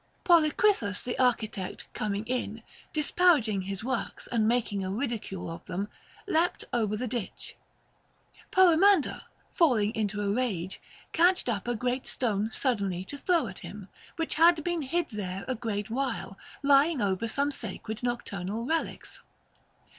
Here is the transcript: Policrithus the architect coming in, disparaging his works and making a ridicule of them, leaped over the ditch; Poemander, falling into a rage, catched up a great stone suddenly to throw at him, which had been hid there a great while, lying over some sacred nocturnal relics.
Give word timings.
Policrithus 0.25 1.03
the 1.03 1.15
architect 1.19 1.85
coming 1.93 2.25
in, 2.25 2.63
disparaging 2.91 3.61
his 3.61 3.83
works 3.83 4.25
and 4.25 4.47
making 4.47 4.83
a 4.83 4.89
ridicule 4.89 5.47
of 5.47 5.63
them, 5.65 5.89
leaped 6.27 6.63
over 6.73 6.97
the 6.97 7.07
ditch; 7.07 7.55
Poemander, 8.49 9.21
falling 9.53 9.91
into 9.93 10.21
a 10.23 10.33
rage, 10.33 10.81
catched 11.11 11.47
up 11.47 11.67
a 11.67 11.75
great 11.75 12.07
stone 12.07 12.49
suddenly 12.51 13.03
to 13.05 13.17
throw 13.19 13.45
at 13.45 13.59
him, 13.59 13.89
which 14.15 14.33
had 14.33 14.63
been 14.63 14.81
hid 14.81 15.09
there 15.09 15.45
a 15.47 15.53
great 15.53 15.91
while, 15.91 16.35
lying 16.63 16.99
over 16.99 17.27
some 17.27 17.51
sacred 17.51 18.01
nocturnal 18.01 18.65
relics. 18.65 19.21